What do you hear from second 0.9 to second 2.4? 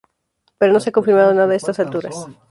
confirmado nada a estas alturas.